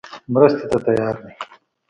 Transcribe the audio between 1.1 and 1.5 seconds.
دی.